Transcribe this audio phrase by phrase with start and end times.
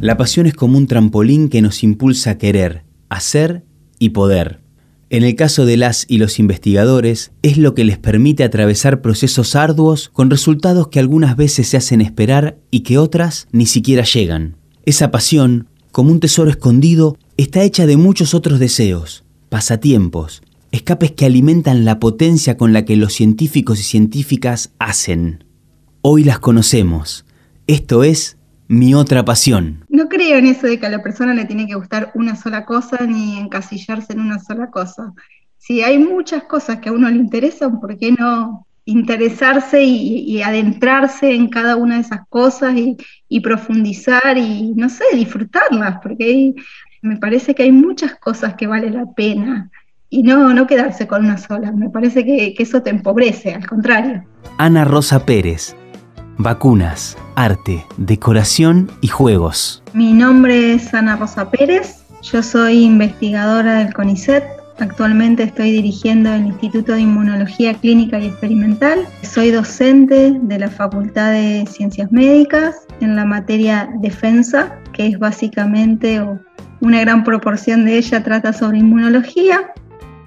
[0.00, 3.64] La pasión es como un trampolín que nos impulsa a querer, hacer
[3.98, 4.60] y poder.
[5.10, 9.54] En el caso de las y los investigadores, es lo que les permite atravesar procesos
[9.56, 14.56] arduos con resultados que algunas veces se hacen esperar y que otras ni siquiera llegan.
[14.86, 20.42] Esa pasión, como un tesoro escondido, está hecha de muchos otros deseos, pasatiempos,
[20.72, 25.44] escapes que alimentan la potencia con la que los científicos y científicas hacen.
[26.00, 27.26] Hoy las conocemos.
[27.66, 28.38] Esto es
[28.70, 29.84] mi otra pasión.
[29.88, 32.64] No creo en eso de que a la persona le tiene que gustar una sola
[32.64, 35.12] cosa ni encasillarse en una sola cosa.
[35.58, 41.34] Si hay muchas cosas que a uno le interesan, ¿por qué no interesarse y, adentrarse
[41.34, 45.98] en cada una de esas cosas y, profundizar y, no sé, disfrutarlas?
[46.00, 46.54] Porque
[47.02, 49.68] me parece que hay muchas cosas que vale la pena
[50.08, 51.72] y no, no quedarse con una sola.
[51.72, 54.22] Me parece que, que eso te empobrece, al contrario.
[54.58, 55.74] Ana Rosa Pérez,
[56.38, 59.82] vacunas, arte, decoración y juegos.
[59.92, 64.44] Mi nombre es Ana Rosa Pérez, yo soy investigadora del CONICET.
[64.78, 69.06] Actualmente estoy dirigiendo el Instituto de Inmunología Clínica y Experimental.
[69.22, 76.22] Soy docente de la Facultad de Ciencias Médicas en la materia defensa, que es básicamente
[76.80, 79.72] una gran proporción de ella trata sobre inmunología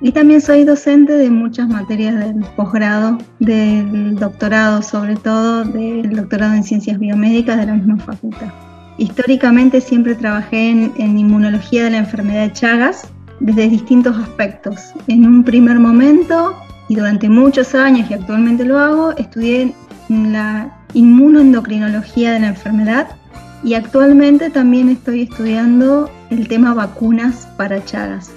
[0.03, 6.53] y también soy docente de muchas materias del posgrado, del doctorado, sobre todo del doctorado
[6.55, 8.49] en ciencias biomédicas de la misma facultad.
[8.97, 13.07] Históricamente siempre trabajé en, inmunología de la enfermedad de Chagas
[13.39, 14.91] desde distintos aspectos.
[15.07, 16.53] En un primer momento
[16.89, 19.73] y durante muchos años, y actualmente lo hago, estudié
[20.09, 23.07] la inmunoendocrinología de la enfermedad
[23.63, 28.31] y actualmente también estoy estudiando el tema vacunas para Chagas.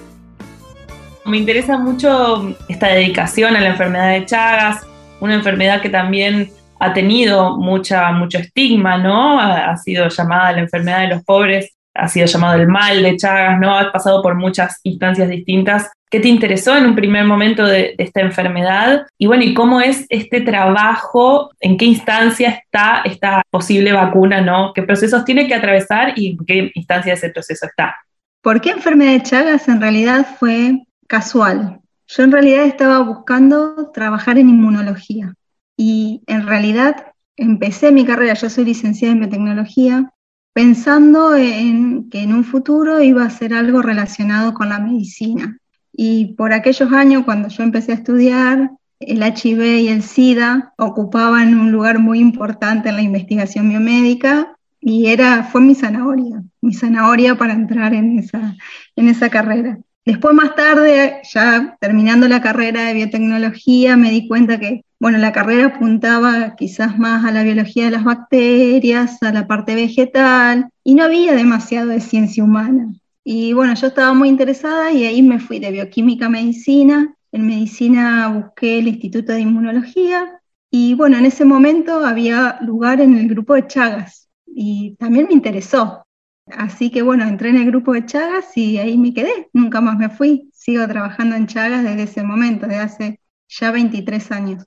[1.27, 4.87] Me interesa mucho esta dedicación a la enfermedad de Chagas,
[5.19, 9.37] una enfermedad que también ha tenido mucha, mucho estigma, ¿no?
[9.37, 13.59] Ha, sido llamada la enfermedad de los pobres, ha sido llamado el mal de Chagas,
[13.59, 13.77] ¿no?
[13.77, 15.91] Ha pasado por muchas instancias distintas.
[16.09, 19.05] ¿Qué te interesó en un primer momento de, esta enfermedad?
[19.17, 21.51] Y bueno, ¿y cómo es este trabajo?
[21.59, 24.71] ¿En qué instancia está esta posible vacuna, ¿no?
[24.73, 27.97] ¿Qué procesos tiene que atravesar y en qué instancia ese proceso está?
[28.41, 29.67] ¿Por qué enfermedad de Chagas?
[29.67, 31.81] En realidad fue casual.
[32.07, 35.33] Yo en realidad estaba buscando trabajar en inmunología
[35.75, 40.11] y en realidad empecé mi carrera, yo soy licenciada en biotecnología,
[40.53, 45.57] pensando en que en un futuro iba a ser algo relacionado con la medicina.
[45.93, 51.59] Y por aquellos años, cuando yo empecé a estudiar, el HIV y el SIDA ocupaban
[51.59, 57.35] un lugar muy importante en la investigación biomédica y era, fue mi zanahoria, mi zanahoria
[57.35, 58.55] para entrar en esa,
[58.95, 59.79] en esa carrera.
[60.07, 65.33] Después más tarde, ya terminando la carrera de biotecnología, me di cuenta que, bueno, la
[65.33, 70.95] carrera apuntaba quizás más a la biología de las bacterias, a la parte vegetal, y
[70.95, 72.87] no había demasiado de ciencia humana.
[73.25, 77.13] Y bueno, yo estaba muy interesada y ahí me fui de bioquímica a medicina.
[77.33, 80.39] En medicina busqué el Instituto de Inmunología
[80.71, 85.33] y bueno, en ese momento había lugar en el grupo de Chagas y también me
[85.33, 86.06] interesó.
[86.51, 89.97] Así que bueno, entré en el grupo de Chagas y ahí me quedé, nunca más
[89.97, 90.49] me fui.
[90.53, 93.19] Sigo trabajando en Chagas desde ese momento, desde hace
[93.49, 94.65] ya 23 años.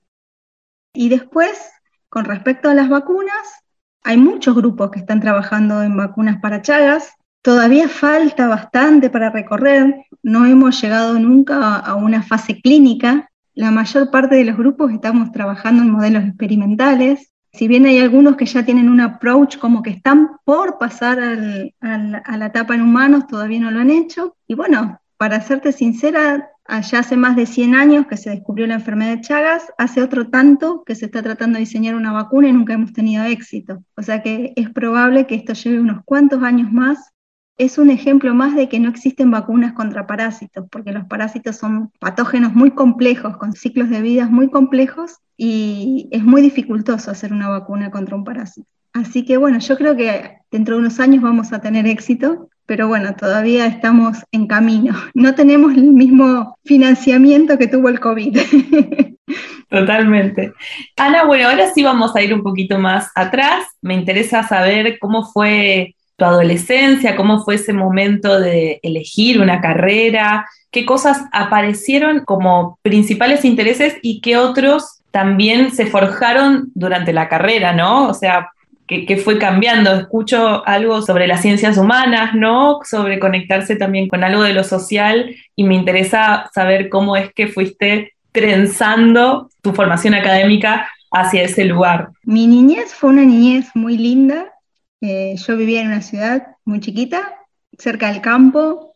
[0.92, 1.70] Y después,
[2.08, 3.64] con respecto a las vacunas,
[4.02, 7.12] hay muchos grupos que están trabajando en vacunas para Chagas.
[7.42, 13.30] Todavía falta bastante para recorrer, no hemos llegado nunca a una fase clínica.
[13.54, 18.36] La mayor parte de los grupos estamos trabajando en modelos experimentales si bien hay algunos
[18.36, 23.26] que ya tienen un approach como que están por pasar a la etapa en humanos,
[23.26, 24.36] todavía no lo han hecho.
[24.46, 28.74] Y bueno, para serte sincera, allá hace más de 100 años que se descubrió la
[28.74, 32.52] enfermedad de Chagas, hace otro tanto que se está tratando de diseñar una vacuna y
[32.52, 33.82] nunca hemos tenido éxito.
[33.96, 37.12] O sea que es probable que esto lleve unos cuantos años más
[37.60, 41.92] es un ejemplo más de que no existen vacunas contra parásitos, porque los parásitos son
[41.98, 47.50] patógenos muy complejos, con ciclos de vida muy complejos, y es muy dificultoso hacer una
[47.50, 48.66] vacuna contra un parásito.
[48.94, 52.88] Así que bueno, yo creo que dentro de unos años vamos a tener éxito, pero
[52.88, 54.94] bueno, todavía estamos en camino.
[55.12, 58.38] No tenemos el mismo financiamiento que tuvo el COVID.
[59.68, 60.54] Totalmente.
[60.96, 63.66] Ana, bueno, ahora sí vamos a ir un poquito más atrás.
[63.82, 70.46] Me interesa saber cómo fue tu adolescencia, cómo fue ese momento de elegir una carrera,
[70.70, 77.72] qué cosas aparecieron como principales intereses y qué otros también se forjaron durante la carrera,
[77.72, 78.06] ¿no?
[78.06, 78.50] O sea,
[78.86, 79.94] ¿qué, fue cambiando?
[79.94, 82.80] Escucho algo sobre las ciencias humanas, ¿no?
[82.84, 87.48] Sobre conectarse también con algo de lo social y me interesa saber cómo es que
[87.48, 92.10] fuiste trenzando tu formación académica hacia ese lugar.
[92.24, 94.52] Mi niñez fue una niñez muy linda
[95.00, 97.34] Eh, yo vivía en una ciudad muy chiquita,
[97.78, 98.92] cerca del campo,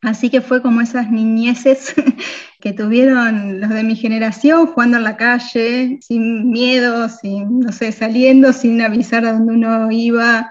[0.00, 1.94] así que fue como esas niñeces
[2.60, 7.92] que tuvieron los de mi generación jugando en la calle, sin miedo, sin, no sé,
[7.92, 10.50] saliendo, sin avisar a dónde uno iba,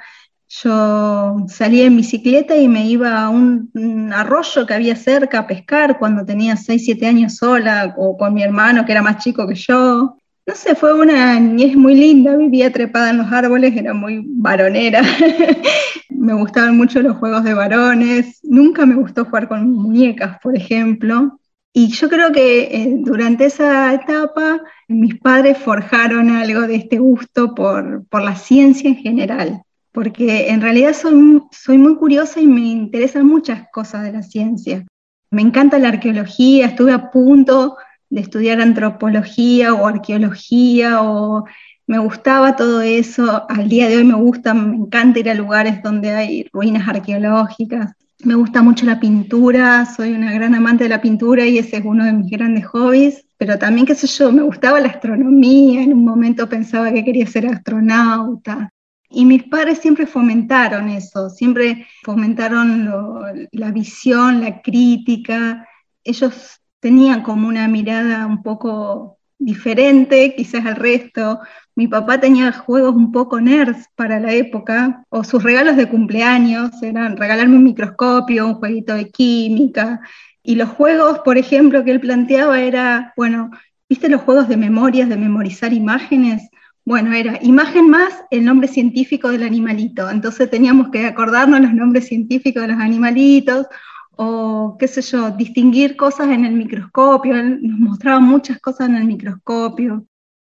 [0.62, 5.98] yo salía en bicicleta y me iba a un, arroyo que había cerca a pescar
[5.98, 9.56] cuando tenía 6, 7 años sola o con mi hermano que era más chico que
[9.56, 10.18] yo.
[10.46, 15.02] No sé, fue una niñez muy linda, vivía trepada en los árboles, era muy varonera.
[16.10, 21.40] me gustaban mucho los juegos de varones, nunca me gustó jugar con muñecas, por ejemplo.
[21.72, 27.56] Y yo creo que eh, durante esa etapa mis padres forjaron algo de este gusto
[27.56, 29.64] por, por la ciencia en general
[29.94, 34.86] porque en realidad soy, soy muy curiosa y me interesan muchas cosas de la ciencia.
[35.30, 37.78] Me encanta la arqueología, estuve a punto
[38.14, 41.46] de estudiar antropología o arqueología o
[41.88, 45.82] me gustaba todo eso, al día de hoy me gusta, me encanta ir a lugares
[45.82, 47.94] donde hay ruinas arqueológicas,
[48.24, 51.86] me gusta mucho la pintura, soy una gran amante de la pintura y ese es
[51.86, 55.94] uno de mis grandes hobbies, pero también, qué sé yo, me gustaba la astronomía, en
[55.94, 58.72] un momento pensaba que quería ser astronauta,
[59.10, 65.68] y mis padres siempre fomentaron eso, siempre fomentaron la visión, la crítica.
[66.04, 71.40] Ellos tenían como una mirada un poco diferente quizás al resto.
[71.76, 76.84] Mi papá tenía juegos un poco nerds para la época, o sus regalos de cumpleaños
[76.84, 80.02] eran regalarme un microscopio, un jueguito de química.
[80.44, 83.50] Y los juegos, por ejemplo, que él planteaba era, bueno,
[83.88, 86.50] ¿viste los juegos de memorias, de memorizar imágenes?
[86.84, 90.10] Bueno, era imagen más el nombre científico del animalito.
[90.10, 93.68] Entonces teníamos que acordarnos los nombres científicos de los animalitos
[94.16, 97.36] o qué sé yo, distinguir cosas en el microscopio.
[97.44, 100.06] nos mostraba muchas cosas en el microscopio.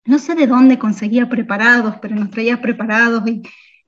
[0.05, 3.43] No sé de dónde conseguía preparados, pero nos traía preparados y,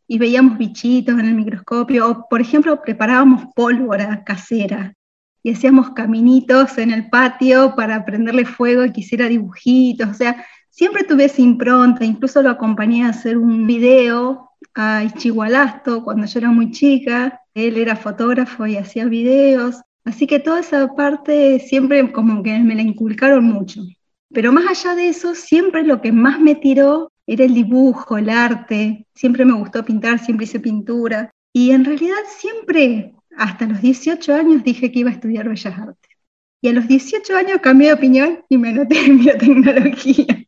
[0.07, 2.09] y veíamos bichitos en el microscopio.
[2.09, 4.93] O, por ejemplo, preparábamos pólvora casera
[5.41, 10.09] y hacíamos caminitos en el patio para prenderle fuego y quisiera dibujitos.
[10.09, 16.03] O sea, siempre tuve esa impronta, incluso lo acompañé a hacer un video a Ichigualasto
[16.03, 20.87] cuando yo era muy chica, él era fotógrafo y hacía videos, así que toda esa
[20.95, 23.81] parte siempre como que me la inculcaron mucho.
[24.33, 28.29] Pero más allá de eso, siempre lo que más me tiró era el dibujo, el
[28.29, 34.33] arte, siempre me gustó pintar, siempre hice pintura, y en realidad siempre, hasta los 18
[34.33, 36.11] años, dije que iba a estudiar Bellas Artes.
[36.61, 40.43] Y a los 18 años cambié de opinión y me anoté en biotecnología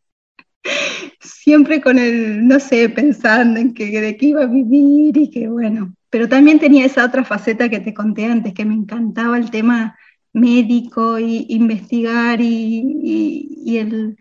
[1.19, 5.47] siempre con el, no sé, pensando en que de qué iba a vivir y que
[5.47, 9.51] bueno, pero también tenía esa otra faceta que te conté antes, que me encantaba el
[9.51, 9.97] tema
[10.33, 14.17] médico y investigar y, el,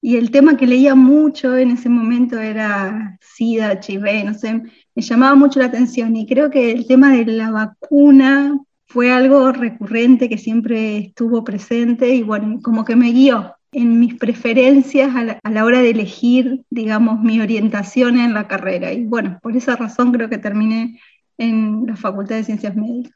[0.00, 4.62] y el tema que leía mucho en ese momento era SIDA, HIV, no sé,
[4.94, 6.16] me llamaba mucho la atención.
[6.16, 12.14] Y creo que el tema de la vacuna fue algo recurrente que siempre estuvo presente
[12.14, 17.20] y bueno, como que me guió en mis preferencias a la, hora de elegir, digamos,
[17.20, 18.92] mi orientación en la carrera.
[18.92, 21.00] Y bueno, por esa razón creo que terminé
[21.36, 23.12] en la Facultad de Ciencias Médicas.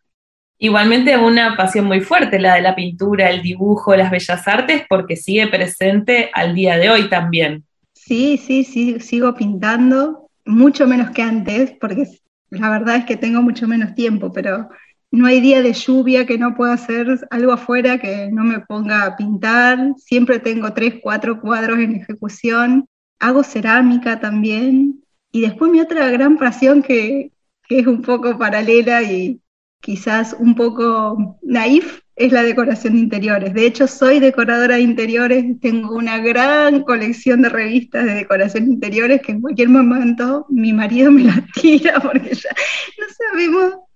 [0.58, 5.14] Igualmente una pasión muy fuerte, la de la pintura, el dibujo, las bellas artes, porque
[5.14, 7.64] sigue presente al día de hoy también.
[7.93, 12.09] Sí, sí, sí, sigo pintando, mucho menos que antes, porque
[12.50, 14.68] la verdad es que tengo mucho menos tiempo, pero
[15.11, 19.05] no hay día de lluvia que no pueda hacer algo afuera que no me ponga
[19.05, 19.95] a pintar.
[19.97, 22.87] Siempre tengo tres, cuatro cuadros en ejecución.
[23.19, 25.03] Hago cerámica también.
[25.33, 27.33] Y después mi otra gran pasión que,
[27.71, 29.41] es un poco paralela y
[29.81, 33.55] quizás un poco naif es la decoración de interiores.
[33.55, 38.75] De hecho, soy decoradora de interiores, tengo una gran colección de revistas de decoración de
[38.75, 42.50] interiores que en cualquier momento mi marido me las tira porque ya
[42.99, 43.88] no sabemos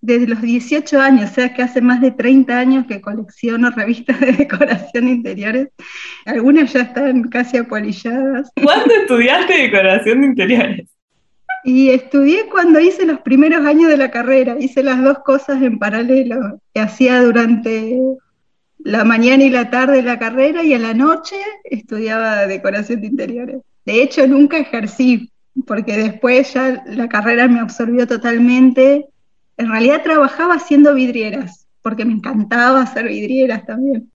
[0.00, 4.20] desde los 18 años, o sea que hace más de 30 años que colecciono revistas
[4.20, 5.68] de decoración interiores.
[6.26, 8.50] Algunas ya están casi apolilladas.
[8.62, 10.88] ¿Cuándo estudiaste decoración de interiores?
[11.64, 15.78] Y estudié cuando hice los primeros años de la carrera, hice las dos cosas en
[15.78, 16.60] paralelo.
[16.74, 17.98] Hacía durante
[18.78, 23.08] la mañana y la tarde de la carrera y a la noche estudiaba decoración de
[23.08, 23.56] interiores.
[23.84, 25.30] De hecho, nunca ejercí,
[25.66, 29.06] porque después ya la carrera me absorbió totalmente
[29.60, 34.10] en realidad trabajaba haciendo vidrieras, porque me encantaba hacer vidrieras también.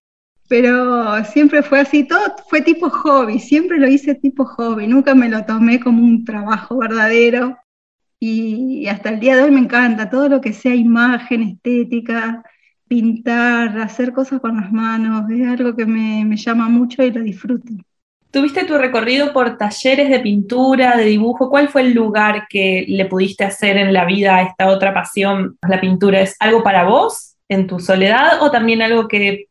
[0.49, 5.29] Pero siempre fue así, todo fue tipo hobby, siempre lo hice tipo hobby, nunca me
[5.29, 7.57] lo tomé como un trabajo verdadero.
[8.19, 12.43] Y hasta el día de hoy me encanta todo lo que sea imagen, estética,
[12.87, 17.21] pintar, hacer cosas con las manos, es algo que me, me llama mucho y lo
[17.21, 17.71] disfruto.
[18.35, 21.49] Tuviste tu recorrido por talleres de pintura, de dibujo.
[21.49, 25.57] ¿Cuál fue el lugar que le pudiste hacer en la vida a esta otra pasión,
[25.65, 26.19] la pintura?
[26.19, 29.47] ¿Es algo para vos en tu soledad o también algo que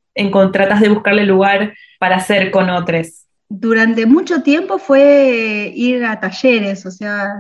[0.53, 3.25] tratas de buscarle lugar para hacer con otros?
[3.49, 7.39] Durante mucho tiempo fue ir a talleres, o sea,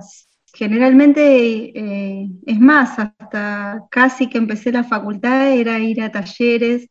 [0.55, 6.89] generalmente, eh, es más, hasta casi que empecé la facultad era ir a talleres.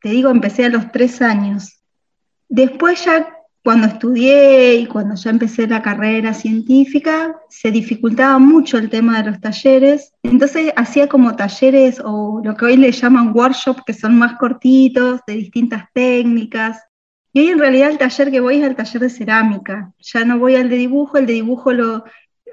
[0.00, 1.78] Te digo, empecé a los tres años.
[2.48, 3.28] Después ya
[3.62, 9.30] cuando estudié y cuando ya empecé la carrera científica, se dificultaba mucho el tema de
[9.30, 10.12] los talleres.
[10.24, 15.20] Entonces hacía como talleres o lo que hoy le llaman workshops, que son más cortitos,
[15.26, 16.82] de distintas técnicas.
[17.32, 19.92] Y hoy en realidad el taller que voy es el taller de cerámica.
[20.00, 22.04] Ya no voy al de dibujo, el de dibujo lo,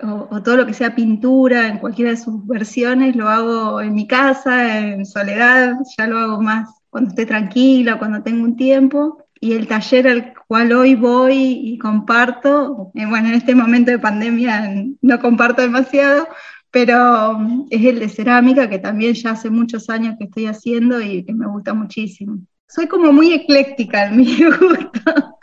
[0.04, 3.94] o, o, todo lo que sea pintura, en cualquiera de sus versiones, lo hago en
[3.94, 9.26] mi casa, en soledad, ya lo hago más cuando esté tranquila, cuando tengo un tiempo
[9.40, 14.00] y el taller al cual hoy voy y comparto, eh, bueno, en este momento de
[14.00, 16.28] pandemia no comparto demasiado,
[16.72, 21.02] pero mm, es el de cerámica, que también ya hace muchos años que estoy haciendo
[21.02, 22.40] y que me gusta muchísimo.
[22.68, 25.40] Soy como muy ecléctica en mi gusto,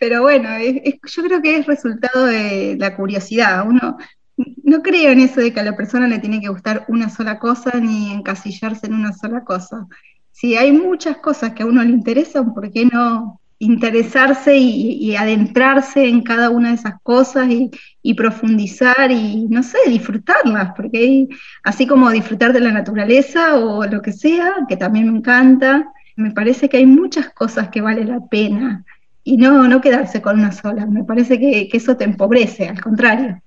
[0.00, 3.66] pero bueno, yo creo que es resultado de la curiosidad.
[3.66, 3.96] Uno
[4.36, 7.38] no creo en eso de que a la persona le tiene que gustar una sola
[7.38, 9.86] cosa ni encasillarse en una sola cosa
[10.32, 16.08] si hay muchas cosas que a uno le interesan, ¿por qué no interesarse y, adentrarse
[16.08, 20.72] en cada una de esas cosas y, profundizar y, no sé, disfrutarlas?
[20.76, 21.28] Porque
[21.64, 26.30] así como disfrutar de la naturaleza o lo que sea, que también me encanta, me
[26.30, 28.84] parece que hay muchas cosas que vale la pena
[29.24, 30.86] y no, no quedarse con una sola.
[30.86, 33.40] Me parece que eso te empobrece, al contrario.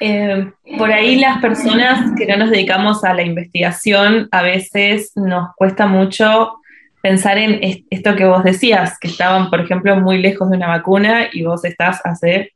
[0.00, 5.54] Eh, por ahí las personas que no nos dedicamos a la investigación, a veces nos
[5.56, 6.54] cuesta mucho
[7.02, 11.28] pensar en esto que vos decías, que estaban, por ejemplo, muy lejos de una vacuna
[11.32, 12.52] y vos estás hace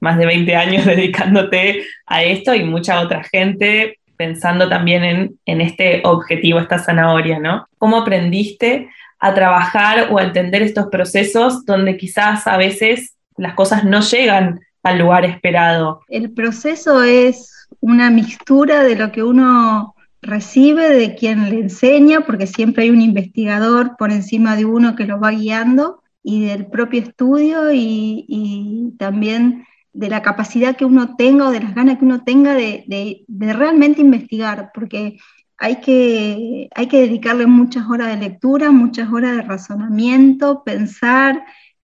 [0.00, 5.60] más de 20 años dedicándote a esto y mucha otra gente pensando también en, en
[5.60, 7.66] este objetivo, esta zanahoria, ¿no?
[7.78, 13.84] ¿Cómo aprendiste a trabajar o a entender estos procesos donde quizás a veces las cosas
[13.84, 16.02] no llegan al lugar esperado.
[16.08, 22.46] El proceso es una mixtura de lo que uno recibe, de quien le enseña, porque
[22.46, 27.02] siempre hay un investigador por encima de uno que lo va guiando, y del propio
[27.02, 32.24] estudio y, también de la capacidad que uno tenga o de las ganas que uno
[32.24, 35.18] tenga de, realmente investigar, porque
[35.58, 41.44] hay que, hay que dedicarle muchas horas de lectura, muchas horas de razonamiento, pensar,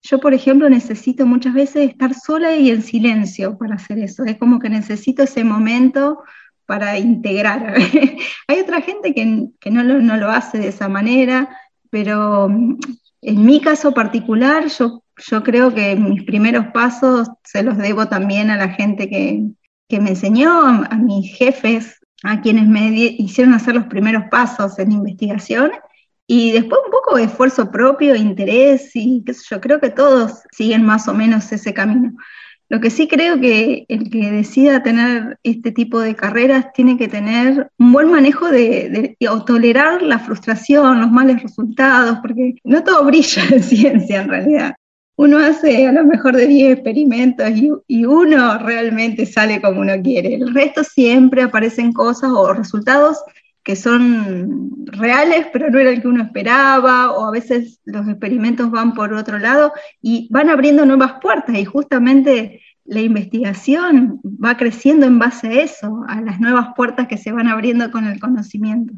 [0.04, 4.26] yo, por ejemplo, necesito muchas veces estar sola y en silencio para hacer eso.
[4.26, 6.24] Es como que necesito ese momento
[6.66, 7.76] para integrar.
[8.48, 11.58] Hay otra gente que, no, lo, hace de esa manera,
[11.90, 12.80] pero mm,
[13.22, 18.50] en mi caso particular, yo, yo creo que mis primeros pasos se los debo también
[18.50, 19.42] a la gente que,
[20.00, 25.72] me enseñó, a mis jefes, a quienes me hicieron hacer los primeros pasos en investigación
[26.28, 30.44] y después un poco de esfuerzo propio, interés y qué sé yo, creo que todos
[30.52, 32.14] siguen más o menos ese camino.
[32.70, 37.08] Lo que sí creo que el que decida tener este tipo de carreras tiene que
[37.08, 43.06] tener un buen manejo de, o tolerar la frustración, los malos resultados, porque no todo
[43.06, 44.74] brilla en ciencia en realidad.
[45.16, 49.94] Uno hace a lo mejor de 10 experimentos y, y uno realmente sale como uno
[50.02, 50.34] quiere.
[50.34, 53.20] El resto siempre aparecen cosas o resultados
[53.64, 58.70] que son reales, pero no era el que uno esperaba, o a veces los experimentos
[58.72, 65.06] van por otro lado y van abriendo nuevas puertas y justamente la investigación va creciendo
[65.06, 68.94] en base a eso, a las nuevas puertas que se van abriendo con el conocimiento.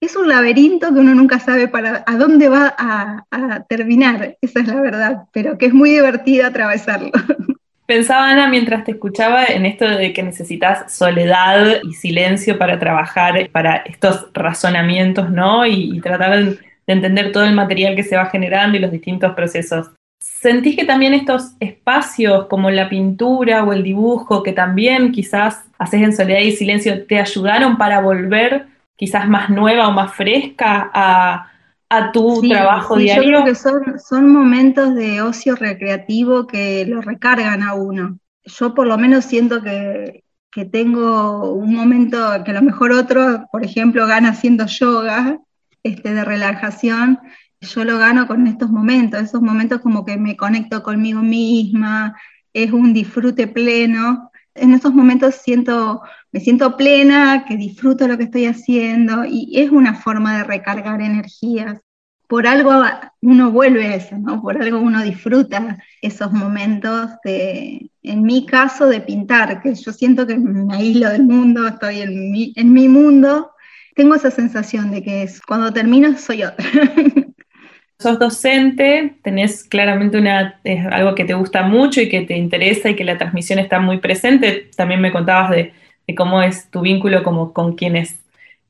[0.00, 4.60] Es un laberinto que uno nunca sabe para a dónde va a, a terminar, esa
[4.60, 7.10] es la verdad, pero que es muy divertido atravesarlo.
[7.86, 13.48] Pensaba, Ana, mientras te escuchaba en esto de que necesitas soledad y silencio para trabajar,
[13.50, 15.64] para estos razonamientos, ¿no?
[15.64, 19.90] Y, tratar de, entender todo el material que se va generando y los distintos procesos.
[20.20, 26.02] ¿Sentís que también estos espacios como la pintura o el dibujo, que también quizás haces
[26.02, 28.66] en soledad y silencio, te ayudaron para volver
[28.96, 31.52] quizás más nueva o más fresca a,
[31.88, 33.22] a tu trabajo diario?
[33.22, 38.18] Yo creo que son, son momentos de ocio recreativo que lo recargan a uno.
[38.44, 43.46] Yo por lo menos siento que, que tengo un momento que a lo mejor otro,
[43.52, 45.38] por ejemplo, gana haciendo yoga
[45.82, 47.18] este, de relajación.
[47.60, 52.16] Yo lo gano con estos momentos, esos momentos como que me conecto conmigo misma,
[52.52, 54.30] es un disfrute pleno.
[54.54, 56.02] En esos momentos siento,
[56.36, 61.00] me siento plena, que disfruto lo que estoy haciendo y es una forma de recargar
[61.00, 61.80] energías.
[62.28, 62.82] por algo
[63.22, 64.42] uno vuelve a eso, ¿no?
[64.42, 70.26] Por algo uno disfruta esos momentos de, en mi caso, de pintar, que yo siento
[70.26, 73.52] que me aíslo del mundo, estoy en mi, en mi mundo.
[73.94, 76.66] Tengo esa sensación de que es, cuando termino soy otra.
[77.98, 82.94] Sos docente, tenés claramente una, algo que te gusta mucho y que te interesa y
[82.94, 84.68] que la transmisión está muy presente.
[84.76, 85.72] También me contabas de,
[86.06, 88.18] de cómo es tu vínculo con quienes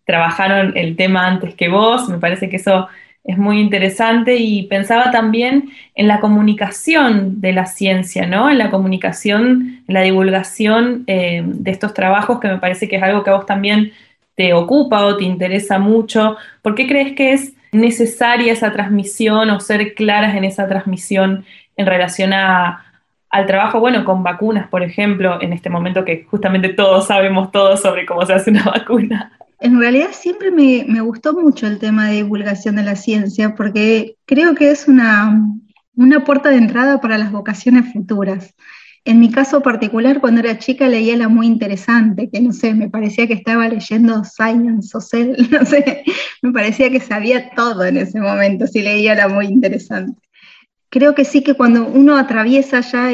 [0.04, 2.08] trabajaron el tema antes que vos.
[2.08, 2.88] Me parece que eso
[3.24, 8.48] es muy interesante y pensaba también en la comunicación de la ciencia, ¿no?
[8.48, 13.02] En la comunicación, en la divulgación eh, de estos trabajos, que me parece que es
[13.02, 13.92] algo que a vos también
[14.36, 16.36] te ocupa o te interesa mucho.
[16.62, 21.44] ¿Por qué crees que es necesaria esa transmisión o ser claras en esa transmisión
[21.76, 22.32] en relación
[23.30, 27.76] al trabajo, bueno, con vacunas, por ejemplo, en este momento que justamente todos sabemos todo
[27.76, 29.32] sobre cómo se hace una vacuna?
[29.60, 34.54] En realidad siempre me, gustó mucho el tema de divulgación de la ciencia porque creo
[34.54, 35.42] que es una,
[35.94, 38.54] una puerta de entrada para las vocaciones futuras.
[39.04, 42.90] En mi caso particular, cuando era chica leía la muy interesante, que no sé, me
[42.90, 46.04] parecía que estaba leyendo Science o Cell, no sé,
[46.42, 50.20] me parecía que sabía todo en ese momento si leía la muy interesante.
[50.88, 53.10] Creo que sí que cuando uno atraviesa ya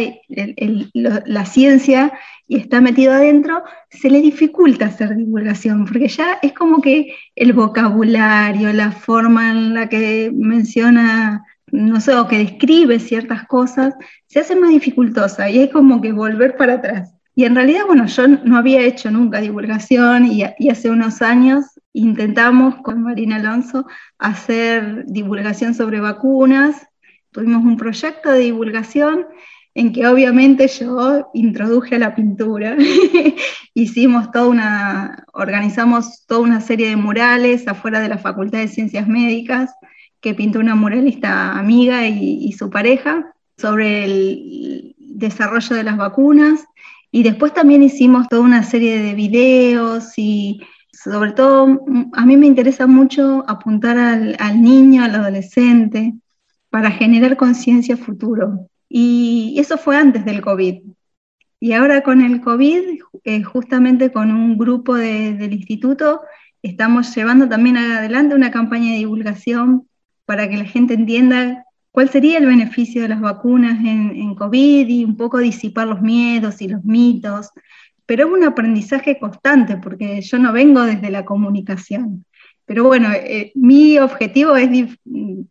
[1.25, 2.13] la ciencia
[2.47, 7.53] y está metido adentro, se le dificulta hacer divulgación, porque ya es como que el
[7.55, 13.95] vocabulario, la forma en la que menciona, no sé, o que describe ciertas cosas,
[14.27, 17.15] se hace más dificultosa y es como que volver para atrás.
[17.35, 21.65] Y en realidad, bueno, yo no había hecho nunca divulgación y, y hace unos años
[21.95, 23.87] intentamos con Marina Alonso
[24.19, 26.87] hacer divulgación sobre vacunas.
[27.33, 29.27] Tuvimos un proyecto de divulgación
[29.75, 32.77] en que obviamente yo introduje a la pintura.
[33.75, 39.09] Hicimos toda una, organizamos toda una serie de murales afuera de la Facultad de Ciencias
[39.09, 39.71] Médicas
[40.21, 46.65] que pintó una muralista amiga y, su pareja sobre el desarrollo de las vacunas.
[47.11, 50.61] Y después también hicimos toda una serie de videos y
[50.93, 51.81] sobre todo
[52.13, 56.15] a mí me interesa mucho apuntar al, al niño, al adolescente,
[56.73, 58.67] para generar conciencia futuro.
[58.89, 60.81] Y eso fue antes del COVID.
[61.61, 66.23] Y ahora con el COVID, eh, justamente con un grupo del instituto,
[66.63, 69.87] estamos llevando también adelante una campaña de divulgación
[70.25, 74.89] para que la gente entienda cuál sería el beneficio de las vacunas en, en COVID
[74.89, 77.51] y un poco disipar los miedos y los mitos.
[78.07, 82.25] Pero es un aprendizaje constante porque yo no vengo desde la comunicación.
[82.65, 84.71] Pero bueno, eh, mi objetivo es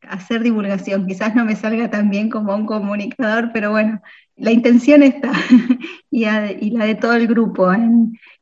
[0.08, 1.08] hacer divulgación.
[1.08, 4.02] Quizás no me salga tan bien como un comunicador, pero bueno,
[4.36, 5.32] la intención está
[6.12, 6.26] y,
[6.72, 7.72] la de todo el grupo.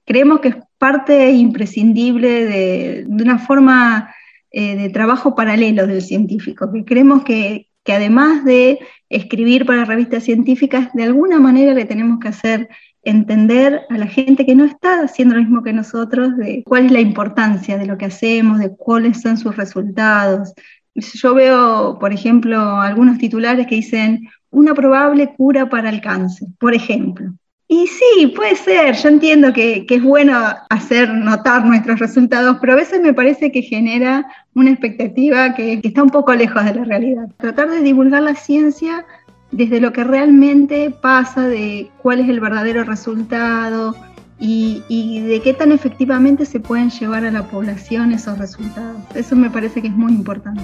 [0.05, 4.13] creemos que es parte imprescindible de, una forma
[4.51, 8.79] eh, de trabajo paralelo del científico, que creemos que, que además de
[9.09, 12.69] escribir para revistas científicas, de alguna manera le tenemos que hacer
[13.03, 16.91] entender a la gente que no está haciendo lo mismo que nosotros de cuál es
[16.91, 20.53] la importancia de lo que hacemos, de cuáles son sus resultados.
[20.95, 26.73] Yo veo, por ejemplo, algunos titulares que dicen una probable cura para el cáncer, por
[26.73, 27.33] ejemplo.
[27.71, 30.33] Y sí, puede ser, yo entiendo que, es bueno
[30.71, 36.01] hacer notar nuestros resultados, pero a veces me parece que genera una expectativa que, está
[36.01, 37.29] un poco lejos de la realidad.
[37.37, 39.05] Tratar de divulgar la ciencia
[39.51, 43.95] desde lo que realmente pasa, de cuál es el verdadero resultado
[44.39, 48.97] y, de qué tan efectivamente se pueden llevar a la población esos resultados.
[49.15, 50.61] Eso me parece que es muy importante.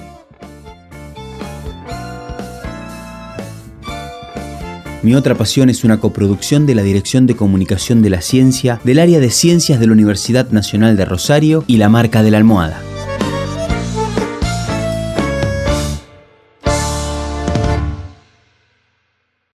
[5.04, 8.98] Mi otra pasión es una coproducción de la Dirección de Comunicación de la Ciencia del
[8.98, 12.95] área de Ciencias de la Universidad Nacional de Rosario y la marca de la Almohada.